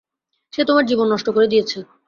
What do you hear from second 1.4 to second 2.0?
দিয়েছে।